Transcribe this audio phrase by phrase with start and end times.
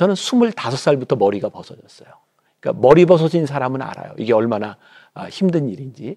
[0.00, 2.08] 저는 25살부터 머리가 벗어졌어요.
[2.58, 4.14] 그러니까 머리 벗어진 사람은 알아요.
[4.16, 4.78] 이게 얼마나
[5.12, 6.16] 아, 힘든 일인지.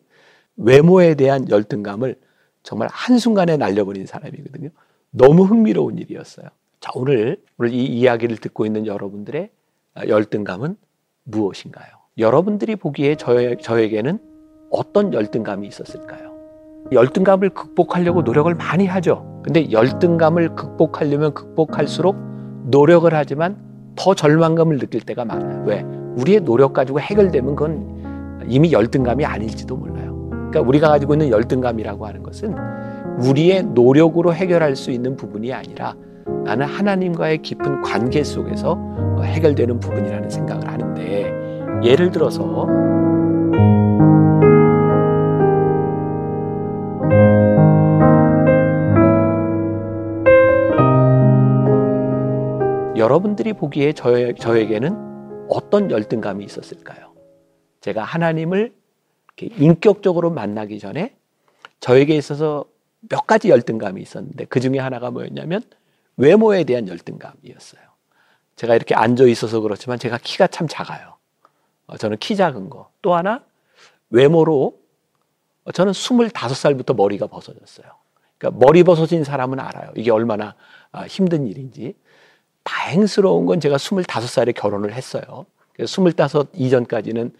[0.55, 2.16] 외모에 대한 열등감을
[2.63, 4.70] 정말 한순간에 날려버린 사람이거든요.
[5.11, 6.48] 너무 흥미로운 일이었어요.
[6.80, 9.49] 자, 오늘, 오늘 이 이야기를 듣고 있는 여러분들의
[9.95, 10.77] 아, 열등감은
[11.25, 11.89] 무엇인가요?
[12.17, 14.17] 여러분들이 보기에 저, 저에게는
[14.72, 16.31] 어떤 열등감이 있었을까요?
[16.94, 19.41] 열등감을 극복하려고 노력을 많이 하죠.
[19.44, 22.16] 근데 열등감을 극복하려면 극복할수록
[22.70, 25.63] 노력을 하지만 더 절망감을 느낄 때가 많아요.
[25.65, 25.85] 왜?
[26.17, 30.27] 우리의 노력 가지고 해결되면 그건 이미 열등감이 아닐지도 몰라요.
[30.29, 32.55] 그러니까 우리가 가지고 있는 열등감이라고 하는 것은
[33.19, 35.95] 우리의 노력으로 해결할 수 있는 부분이 아니라
[36.43, 38.77] 나는 하나님과의 깊은 관계 속에서
[39.23, 41.31] 해결되는 부분이라는 생각을 하는데
[41.83, 42.67] 예를 들어서
[53.04, 57.14] 여러분들이 보기에 저, 저에게는 어떤 열등감이 있었을까요?
[57.82, 58.73] 제가 하나님을
[59.38, 61.14] 인격적으로 만나기 전에
[61.81, 62.64] 저에게 있어서
[63.02, 65.62] 몇 가지 열등감이 있었는데 그 중에 하나가 뭐였냐면
[66.16, 67.81] 외모에 대한 열등감이었어요.
[68.56, 71.18] 제가 이렇게 앉아 있어서 그렇지만 제가 키가 참 작아요.
[71.88, 72.90] 어, 저는 키 작은 거.
[73.02, 73.44] 또 하나
[74.12, 74.80] 외모로
[75.74, 77.86] 저는 25살부터 머리가 벗어졌어요.
[78.38, 79.92] 그러니까 머리 벗어진 사람은 알아요.
[79.98, 80.56] 이게 얼마나
[80.94, 81.96] 아, 힘든 일인지.
[82.64, 85.45] 다행스러운 건 제가 25살에 결혼을 했어요.
[85.73, 87.33] 그래서 25 이전까지는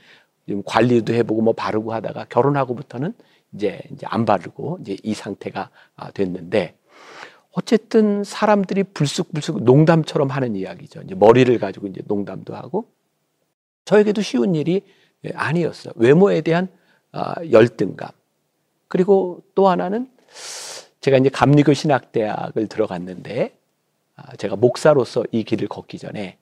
[0.66, 3.14] 관리도 해보고 뭐 바르고 하다가 결혼하고부터는
[3.54, 6.76] 이제 이제 안 바르고 이제 이 상태가 아, 됐는데
[7.52, 11.02] 어쨌든 사람들이 불쑥불쑥 농담처럼 하는 이야기죠.
[11.02, 12.86] 이제 머리를 가지고 이제 농담도 하고
[13.86, 14.82] 저에게도 쉬운 일이
[15.34, 15.94] 아니었어요.
[15.96, 16.68] 외모에 대한
[17.12, 18.10] 아, 열등감.
[18.88, 20.10] 그리고 또 하나는
[21.00, 23.63] 제가 이제 감리교 신학대학을 들어갔는데 아,
[24.38, 26.38] 제가 목사로서 이 길을 걷기 전에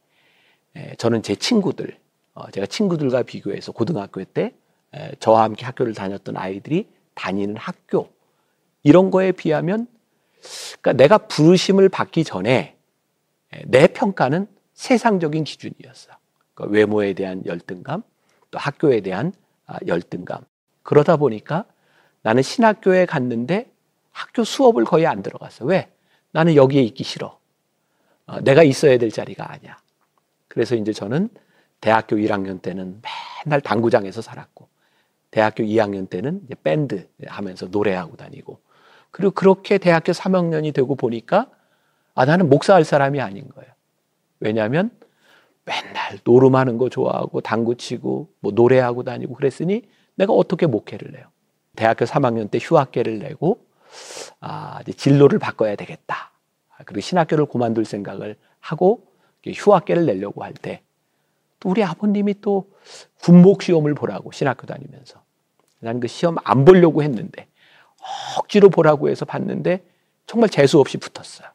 [0.98, 1.98] 저는 제 친구들,
[2.34, 4.54] 어, 제가 친구들과 비교해서 고등학교 때
[5.20, 8.10] 저와 함께 학교를 다녔던 아이들이 다니는 학교
[8.84, 9.88] 이런 거에 비하면
[10.81, 12.76] 그러니까 내가 부르심을 받기 전에
[13.66, 16.12] 내 평가는 세상적인 기준이었어.
[16.54, 18.04] 그러니까 외모에 대한 열등감,
[18.50, 19.34] 또 학교에 대한
[19.66, 20.44] 아, 열등감.
[20.84, 21.66] 그러다 보니까
[22.24, 23.72] 나는 신학교에 갔는데
[24.12, 25.66] 학교 수업을 거의 안 들어갔어.
[25.66, 25.92] 왜?
[26.31, 27.40] 나는 여기에 있기 싫어.
[28.26, 29.78] 어, 내가 있어야 될 자리가 아니야.
[30.48, 31.30] 그래서 이제 저는
[31.80, 33.02] 대학교 1학년 때는
[33.46, 34.68] 맨날 당구장에서 살았고,
[35.32, 38.60] 대학교 2학년 때는 밴드 하면서 노래하고 다니고,
[39.12, 41.50] 그리고 그렇게 대학교 3학년이 되고 보니까,
[42.14, 43.72] 아, 나는 목사할 사람이 아닌 거예요.
[44.40, 44.92] 왜냐하면
[45.66, 49.84] 맨날 노름하는 거 좋아하고, 당구 치고, 뭐 노래하고 다니고 그랬으니
[50.16, 51.28] 내가 어떻게 목회를 해요?
[51.76, 53.66] 대학교 3학년 때 휴학계를 내고,
[54.40, 56.31] 아, 이제 진로를 바꿔야 되겠다.
[56.86, 59.08] 그리고 신학교를 그만둘 생각을 하고
[59.46, 60.81] 휴학계를 내려고 할 때
[61.62, 62.69] 또 우리 아버님이 또
[63.22, 65.22] 군목 시험을 보라고 신학교 다니면서
[65.80, 67.47] 나는 그 시험 안 보려고 했는데
[68.38, 69.86] 억지로 보라고 해서 봤는데
[70.25, 71.47] 정말 재수 없이 붙었어요.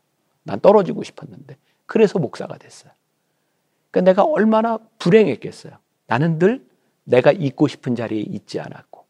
[0.44, 1.56] 난 떨어지고 싶었는데
[1.87, 2.93] 그래서 목사가 됐어요.
[3.91, 5.72] 그러니까 내가 얼마나 불행했겠어요.
[6.06, 6.64] 나는 늘
[7.03, 9.04] 내가 있고 싶은 자리에 있지 않았고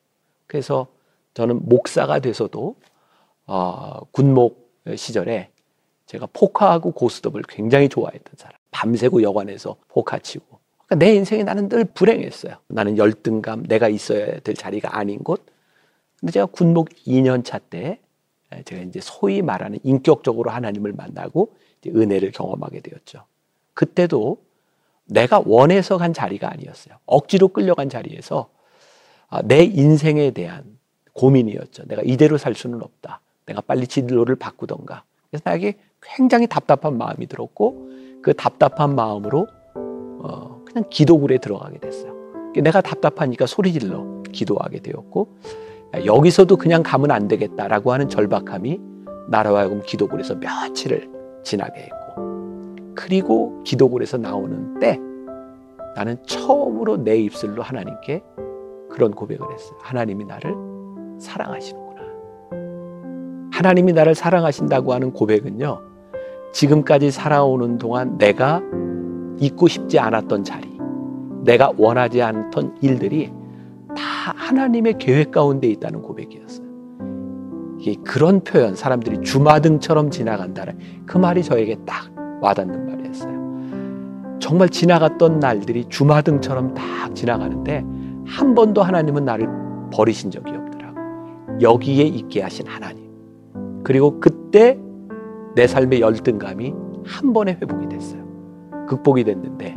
[0.46, 0.86] 그래서
[1.34, 2.76] 저는 목사가 돼서도
[3.46, 5.50] 어, 군목 시절에
[6.06, 8.56] 제가 포카하고 고스톱을 굉장히 좋아했던 사람.
[8.70, 10.58] 밤새고 여관에서 포카 치고.
[10.86, 12.56] 그러니까 내 인생에 나는 늘 불행했어요.
[12.68, 15.44] 나는 열등감, 내가 있어야 될 자리가 아닌 곳.
[16.20, 17.98] 근데 제가 군목 2년 차 때
[18.64, 21.54] 제가 이제 소위 말하는 인격적으로 하나님을 만나고
[21.86, 23.24] 은혜를 경험하게 되었죠.
[23.74, 24.38] 그때도
[25.04, 26.96] 내가 원해서 간 자리가 아니었어요.
[27.06, 28.48] 억지로 끌려간 자리에서
[29.28, 30.78] 아, 내 인생에 대한
[31.12, 31.84] 고민이었죠.
[31.86, 33.20] 내가 이대로 살 수는 없다.
[33.46, 35.04] 내가 빨리 진로를 바꾸던가.
[35.30, 35.74] 그래서 나에게
[36.14, 37.88] 굉장히 답답한 마음이 들었고
[38.22, 42.14] 그 답답한 마음으로 어, 그냥 기도굴에 들어가게 됐어요.
[42.54, 45.28] 내가 답답하니까 소리 질러 기도하게 되었고
[46.04, 48.80] 여기서도 그냥 가면 안 되겠다라고 하는 절박함이
[49.28, 51.10] 나라와 하여금 기도굴에서 며칠을
[51.42, 51.96] 지나게 했고
[52.94, 54.98] 그리고 기도굴에서 나오는 때
[55.94, 58.22] 나는 처음으로 내 입술로 하나님께
[58.90, 59.78] 그런 고백을 했어요.
[59.82, 60.54] 하나님이 나를
[61.18, 62.00] 사랑하시는구나.
[63.52, 65.85] 하나님이 나를 사랑하신다고 하는 고백은요.
[66.56, 68.62] 지금까지 살아오는 동안 내가
[69.40, 70.66] 있고 싶지 않았던 자리,
[71.44, 73.30] 내가 원하지 않던 일들이
[73.88, 76.66] 다 하나님의 계획 가운데 있다는 고백이었어요.
[77.78, 82.10] 이게 그런 표현, 사람들이 주마등처럼 지나간다는 그 말이 저에게 딱
[82.40, 84.38] 와닿는 말이었어요.
[84.38, 87.84] 정말 지나갔던 날들이 주마등처럼 딱 지나가는데
[88.24, 89.46] 한 번도 하나님은 나를
[89.92, 90.96] 버리신 적이 없더라고.
[91.60, 93.04] 여기에 있게 하신 하나님.
[93.84, 94.78] 그리고 그때
[95.56, 96.74] 내 삶의 열등감이
[97.06, 98.22] 한 번에 회복이 됐어요.
[98.86, 99.74] 극복이 됐는데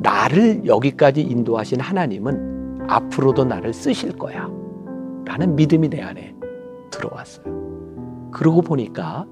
[0.00, 4.50] 나를 여기까지 인도하신 하나님은 앞으로도 나를 쓰실 거야.
[5.24, 6.34] 라는 믿음이 내 안에
[6.90, 7.44] 들어왔어요.
[8.32, 9.24] 그러고 보니까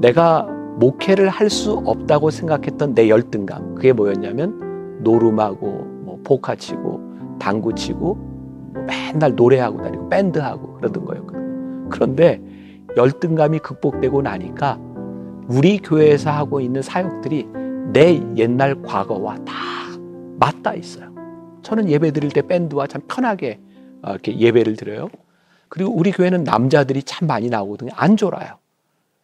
[0.00, 0.42] 내가
[0.78, 5.66] 목회를 할 수 없다고 생각했던 내 열등감, 그게 뭐였냐면 노름하고
[6.04, 7.00] 뭐 포카 치고
[7.38, 8.14] 당구 치고
[8.72, 11.88] 뭐 맨날 노래하고 다니고 밴드하고 그러던 거였거든요.
[11.90, 12.42] 그런데
[12.96, 14.78] 열등감이 극복되고 나니까
[15.48, 17.46] 우리 교회에서 하고 있는 사역들이
[17.92, 19.54] 내 옛날 과거와 다
[20.38, 21.10] 맞닿아 있어요.
[21.62, 23.60] 저는 예배 드릴 때 밴드와 참 편하게
[24.02, 25.08] 어, 이렇게 예배를 드려요.
[25.68, 27.90] 그리고 우리 교회는 남자들이 참 많이 나오거든요.
[27.94, 28.58] 안 졸아요.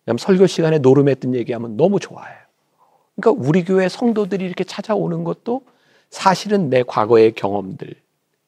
[0.04, 2.38] 왜냐하면 설교 시간에 노름했던 얘기하면 너무 좋아해요.
[3.16, 5.62] 그러니까 우리 교회 성도들이 이렇게 찾아오는 것도
[6.10, 7.94] 사실은 내 과거의 경험들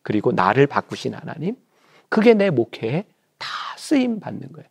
[0.02, 1.56] 그리고 나를 바꾸신 하나님
[2.08, 3.04] 그게 내 목회에
[3.38, 4.68] 다 쓰임 받는 거예요.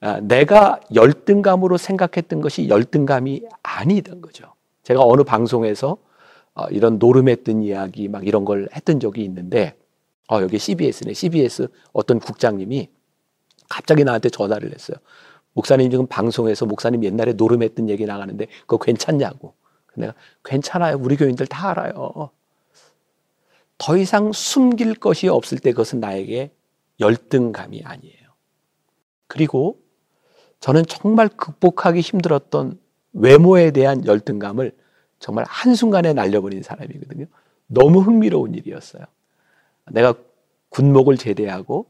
[0.00, 4.52] 아, 내가 열등감으로 생각했던 것이 열등감이 아니던 거죠.
[4.84, 5.98] 제가 어느 방송에서
[6.54, 9.76] 어, 이런 노름했던 이야기 막 이런 걸 했던 적이 있는데
[10.30, 11.14] 어, 여기 CBS네.
[11.14, 12.88] CBS 어떤 국장님이
[13.68, 14.96] 갑자기 나한테 전화를 했어요.
[15.52, 19.54] 목사님 지금 방송에서 목사님 옛날에 노름했던 얘기 나가는데 그거 괜찮냐고.
[19.96, 20.14] 내가
[20.44, 20.96] 괜찮아요.
[21.00, 22.30] 우리 교인들 다 알아요.
[23.78, 26.52] 더 이상 숨길 것이 없을 때 그것은 나에게
[27.00, 28.28] 열등감이 아니에요.
[29.26, 29.80] 그리고
[30.60, 32.78] 저는 정말 극복하기 힘들었던
[33.12, 34.72] 외모에 대한 열등감을
[35.18, 37.26] 정말 한순간에 날려버린 사람이거든요.
[37.66, 39.04] 너무 흥미로운 일이었어요.
[39.90, 40.14] 내가
[40.70, 41.86] 군목을 제대하고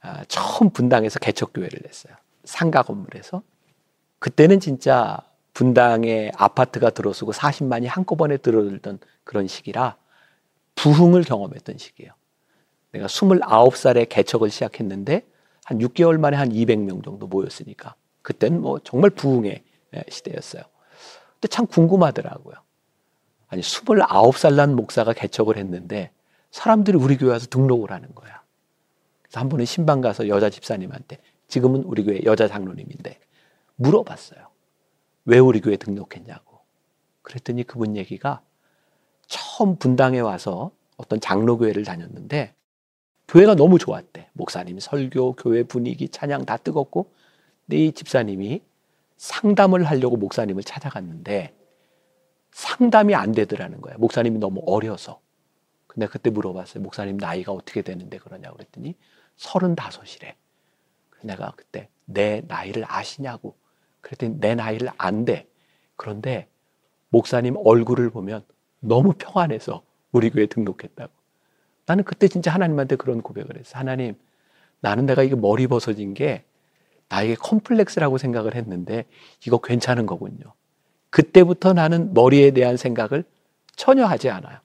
[0.00, 2.14] 아, 처음 분당에서 개척교회를 냈어요.
[2.44, 3.42] 상가 건물에서.
[4.18, 5.18] 그때는 진짜
[5.52, 9.96] 분당에 아파트가 들어서고 40만이 한꺼번에 들어들던 그런 시기라
[10.74, 12.12] 부흥을 경험했던 시기예요.
[12.92, 15.24] 내가 29살에 개척을 시작했는데
[15.64, 19.62] 한 6개월 만에 한 200명 정도 모였으니까 그때는 뭐 정말 부흥의
[20.08, 20.62] 시대였어요.
[21.34, 22.54] 근데 참 궁금하더라고요.
[23.48, 26.10] 아니 29살 난 목사가 개척을 했는데
[26.50, 28.42] 사람들이 우리 교회 와서 등록을 하는 거야.
[29.22, 31.18] 그래서 한 번은 신방 가서 여자 집사님한테
[31.48, 33.18] 지금은 우리 교회 여자 장로님인데
[33.76, 34.48] 물어봤어요.
[35.24, 36.60] 왜 우리 교회 등록했냐고.
[37.22, 38.42] 그랬더니 그분 얘기가
[39.26, 42.54] 처음 분당에 와서 어떤 장로교회를 다녔는데
[43.32, 44.28] 교회가 너무 좋았대.
[44.34, 47.10] 목사님 설교, 교회 분위기, 찬양 다 뜨겁고
[47.64, 48.60] 근데 이 집사님이
[49.16, 51.54] 상담을 하려고 목사님을 찾아갔는데
[52.50, 53.94] 상담이 안 되더라는 거야.
[53.96, 55.22] 목사님이 너무 어려서.
[55.86, 56.82] 근데 그때 물어봤어요.
[56.82, 58.96] 목사님 나이가 어떻게 되는데 그러냐고 그랬더니
[59.36, 60.36] 서른다섯이래.
[61.22, 63.56] 내가 그때 내 나이를 아시냐고.
[64.02, 65.48] 그랬더니 내 나이를 안 돼.
[65.96, 66.48] 그런데
[67.08, 68.44] 목사님 얼굴을 보면
[68.80, 71.21] 너무 평안해서 우리 교회 등록했다고.
[71.86, 73.78] 나는 그때 진짜 하나님한테 그런 고백을 했어.
[73.78, 74.14] 하나님,
[74.80, 76.44] 나는 내가 이게 머리 벗어진 게
[77.08, 79.04] 나에게 컴플렉스라고 생각을 했는데
[79.46, 80.54] 이거 괜찮은 거군요.
[81.10, 83.24] 그때부터 나는 머리에 대한 생각을
[83.76, 84.58] 전혀 하지 않아요.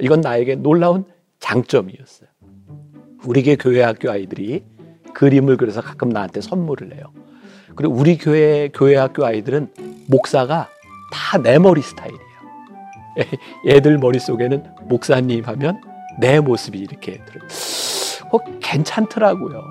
[0.00, 1.04] 이건 나에게 놀라운
[1.38, 2.28] 장점이었어요.
[3.24, 4.64] 우리 교회 학교 아이들이
[5.14, 7.12] 그림을 그려서 가끔 나한테 선물을 해요.
[7.74, 9.72] 그리고 우리 교회 교회 학교 아이들은
[10.08, 10.68] 목사가
[11.12, 12.22] 다 내 머리 스타일이에요.
[13.66, 15.80] 애들 머릿속에는 목사님 하면
[16.20, 17.48] 내 모습이 이렇게 들어요.
[18.32, 19.62] 어, 괜찮더라고요.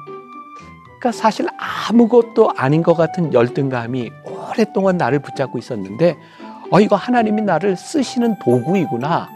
[0.99, 6.17] 그러니까 사실 아무것도 아닌 것 같은 열등감이 오랫동안 나를 붙잡고 있었는데,
[6.71, 9.29] 어, 이거 하나님이 나를 쓰시는 도구이구나.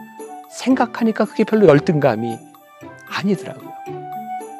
[0.52, 2.38] 생각하니까 그게 별로 열등감이
[3.10, 3.72] 아니더라고요.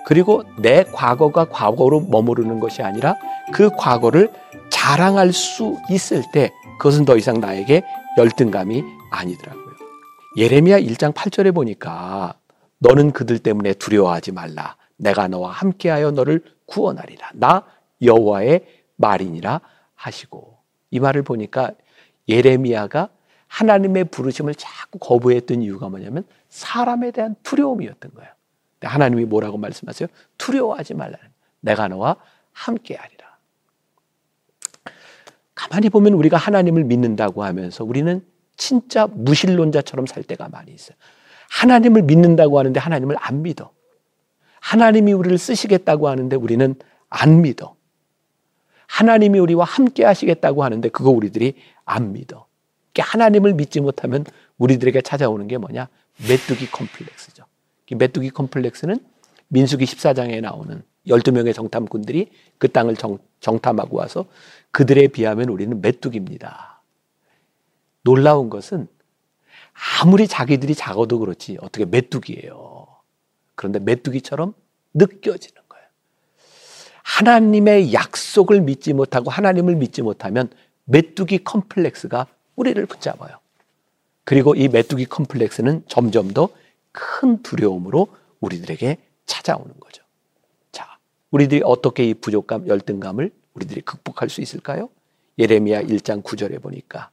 [0.06, 3.16] 그리고 내 과거가 과거로 머무르는 것이 아니라
[3.54, 4.32] 그 과거를
[4.70, 7.84] 자랑할 수 있을 때 그것은 더 이상 나에게
[8.18, 9.72] 열등감이 아니더라고요.
[10.38, 12.36] 예레미야 1장 8절에 보니까
[12.82, 14.76] 너는 그들 때문에 두려워하지 말라.
[14.98, 17.32] 내가 너와 함께하여 너를 구원하리라.
[17.36, 17.66] 나
[18.02, 19.62] 여호와의 말이니라
[19.96, 20.58] 하시고
[20.90, 21.72] 이 말을 보니까
[22.28, 23.10] 예레미야가
[23.48, 28.32] 하나님의 부르심을 자꾸 거부했던 이유가 뭐냐면 사람에 대한 두려움이었던 거예요.
[28.82, 30.08] 하나님이 뭐라고 말씀하세요?
[30.38, 31.20] 두려워하지 말라는
[31.60, 32.16] 내가 너와
[32.54, 33.38] 함께하리라.
[35.54, 38.26] 가만히 보면 우리가 하나님을 믿는다고 하면서 우리는
[38.58, 40.98] 진짜 무신론자처럼 살 때가 많이 있어요.
[41.52, 43.72] 하나님을 믿는다고 하는데 하나님을 안 믿어.
[44.62, 46.76] 하나님이 우리를 쓰시겠다고 하는데 우리는
[47.10, 47.76] 안 믿어.
[48.88, 52.48] 하나님이 우리와 함께 하시겠다고 하는데 그거 우리들이 안 믿어.
[52.98, 54.26] 하나님을 믿지 못하면
[54.58, 55.88] 우리들에게 찾아오는 게 뭐냐?
[56.28, 57.44] 메뚜기 컴플렉스죠.
[57.98, 59.00] 메뚜기 컴플렉스는
[59.50, 64.26] 민수기 14장에 나오는 12명의 정탐꾼들이 그 땅을 정, 정탐하고 와서
[64.72, 66.82] 그들에 비하면 우리는 메뚜기입니다.
[68.04, 68.88] 놀라운 것은
[69.74, 72.88] 아무리 자기들이 작아도 그렇지 어떻게 메뚜기예요.
[73.56, 74.54] 그런데 메뚜기처럼
[74.94, 75.86] 느껴지는 거예요.
[77.04, 80.50] 하나님의 약속을 믿지 못하고 하나님을 믿지 못하면
[80.86, 83.38] 메뚜기 컴플렉스가 우리를 붙잡아요.
[84.24, 86.50] 그리고 이 메뚜기 컴플렉스는 점점 더
[86.92, 88.08] 큰 두려움으로
[88.40, 90.04] 우리들에게 찾아오는 거죠.
[90.72, 90.98] 자,
[91.32, 94.90] 우리들이 어떻게 이 부족감, 열등감을 우리들이 극복할 수 있을까요?
[95.38, 97.10] 예레미야 1장 9절에 보니까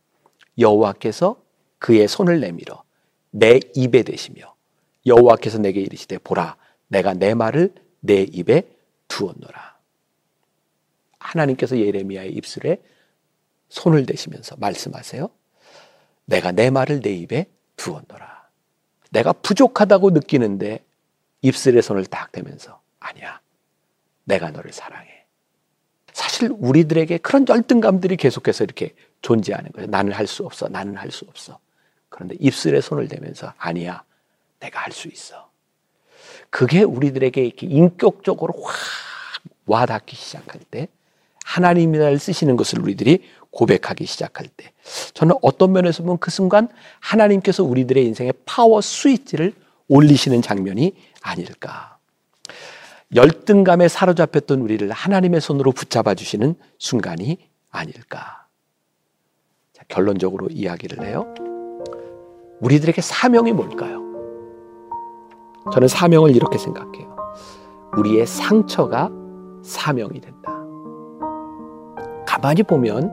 [0.59, 1.41] 여호와께서
[1.79, 2.83] 그의 손을 내밀어
[3.31, 4.55] 내 입에 대시며
[5.07, 6.57] 여호와께서 내게 이르시되 보라
[6.89, 8.69] 내가 내 말을 내 입에
[9.09, 9.79] 두었노라.
[11.19, 12.83] 하나님께서 예레미야의 입술에
[13.69, 15.29] 손을 대시면서 말씀하세요.
[16.25, 18.49] 내가 내 말을 내 입에 두었노라.
[19.11, 20.85] 내가 부족하다고 느끼는데
[21.43, 23.41] 입술에 손을 딱 대면서 아니야.
[24.25, 25.25] 내가 너를 사랑해.
[26.13, 29.89] 사실 우리들에게 그런 열등감들이 계속해서 이렇게 존재하는 거예요.
[29.89, 30.69] 나는 할 수 없어.
[30.69, 31.59] 나는 할 수 없어.
[32.09, 34.03] 그런데 입술에 손을 대면서 아니야.
[34.61, 35.49] 내가 할 수 있어.
[36.51, 38.75] 그게 우리들에게 이렇게 인격적으로 확
[39.67, 40.89] 와닿기 시작할 때
[41.45, 44.73] 하나님이 날 쓰시는 것을 우리들이 고백하기 시작할 때
[45.15, 46.69] 저는 어떤 면에서 보면 그 순간
[47.01, 49.53] 하나님께서 우리들의 인생에 파워 스위치를
[49.89, 51.99] 올리시는 장면이 아닐까.
[53.15, 57.39] 열등감에 사로잡혔던 우리를 하나님의 손으로 붙잡아 주시는 순간이
[57.71, 58.47] 아닐까.
[59.73, 61.33] 자, 결론적으로 이야기를 해요.
[62.61, 64.03] 우리들에게 사명이 뭘까요?
[65.73, 67.17] 저는 사명을 이렇게 생각해요.
[67.97, 69.11] 우리의 상처가
[69.63, 70.53] 사명이 된다.
[72.27, 73.11] 가만히 보면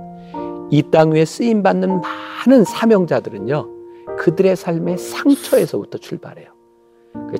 [0.71, 3.69] 이 땅 위에 쓰임 받는 많은 사명자들은요,
[4.17, 6.47] 그들의 삶의 상처에서부터 출발해요.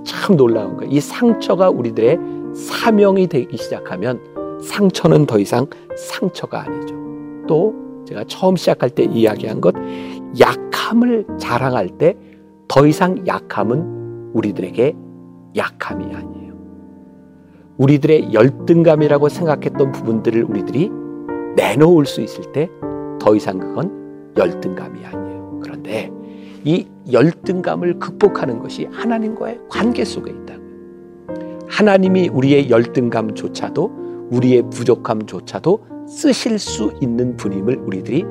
[0.04, 0.92] 참 놀라운 거예요.
[0.92, 2.18] 이 상처가 우리들의
[2.56, 4.22] 사명이 되기 시작하면
[4.62, 6.96] 상처는 더 이상 상처가 아니죠.
[7.48, 7.74] 또
[8.08, 9.74] 제가 처음 시작할 때 이야기한 것,
[10.40, 12.16] 약함을 자랑할 때
[12.68, 14.96] 더 이상 약함은 우리들에게
[15.56, 16.54] 약함이 아니에요.
[17.78, 20.90] 우리들의 열등감이라고 생각했던 부분들을 우리들이
[21.56, 22.70] 내놓을 수 있을 때
[23.20, 25.60] 더 이상 그건 열등감이 아니에요.
[25.64, 26.12] 그런데
[26.64, 31.60] 이 열등감을 극복하는 것이 하나님과의 관계 속에 있다고요.
[31.68, 38.26] 하나님이 우리의 열등감조차도 우리의 부족함조차도 쓰실 수 있는 분임을 우리들이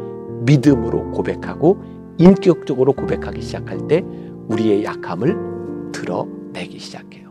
[0.44, 1.82] 믿음으로 고백하고
[2.18, 4.04] 인격적으로 고백하기 시작할 때
[4.48, 7.30] 우리의 약함을 드러내기 시작해요.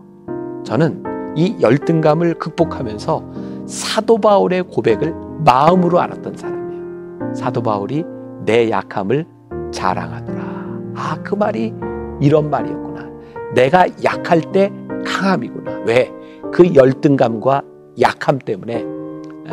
[0.64, 1.04] 저는
[1.36, 3.24] 이 열등감을 극복하면서
[3.66, 5.14] 사도 바울의 고백을
[5.46, 7.34] 마음으로 알았던 사람이에요.
[7.34, 8.04] 사도 바울이
[8.46, 9.26] 내 약함을
[9.72, 10.44] 자랑하노라.
[10.96, 11.74] 아, 그 말이
[12.22, 13.10] 이런 말이었구나.
[13.56, 14.72] 내가 약할 때
[15.06, 15.84] 강함이구나.
[15.86, 16.12] 왜?
[16.52, 17.64] 그 열등감과
[18.02, 18.86] 약함 때문에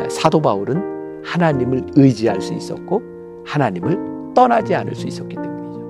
[0.08, 3.19] 사도 바울은 하나님을 의지할 수 있었고
[3.50, 5.80] 하나님을 떠나지 않을 수 있었기 때문이죠.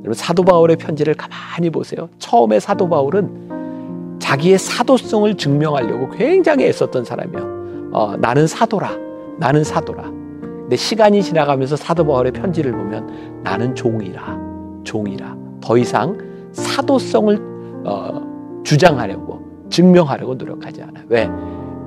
[0.00, 2.08] 여러분 사도 바울의 편지를 가만히 보세요.
[2.18, 7.90] 처음에 사도 바울은 자기의 사도성을 증명하려고 굉장히 애썼던 사람이에요.
[7.92, 8.90] 어, 나는 사도라.
[9.38, 10.04] 나는 사도라.
[10.04, 14.38] 근데 시간이 지나가면서 사도 바울의 편지를 보면 나는 종이라.
[14.84, 15.36] 종이라.
[15.60, 16.16] 더 이상
[16.52, 21.00] 사도성을 어, 주장하려고 증명하려고 노력하지 않아.
[21.08, 21.28] 왜?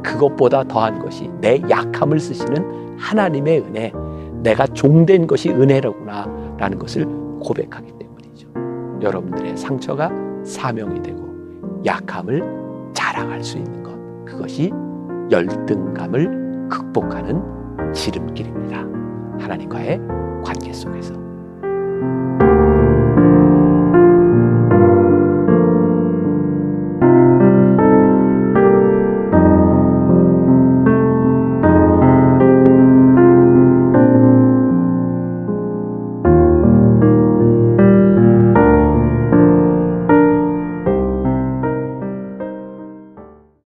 [0.03, 3.91] 그것보다 더한 것이 내 약함을 쓰시는 하나님의 은혜,
[4.45, 7.05] 내가 종된 것이 은혜로구나 라는 것을
[7.39, 8.47] 고백하기 때문이죠.
[9.01, 10.11] 여러분들의 상처가
[10.45, 11.25] 사명이 되고
[11.83, 13.95] 약함을 자랑할 수 있는 것.
[14.23, 14.71] 그것이
[15.31, 17.41] 열등감을 극복하는
[17.91, 18.77] 지름길입니다.
[19.39, 19.99] 하나님과의
[20.45, 21.15] 관계 속에서.